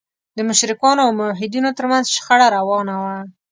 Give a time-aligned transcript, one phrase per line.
[0.37, 3.17] د مشرکانو او موحدینو تر منځ شخړه روانه وه.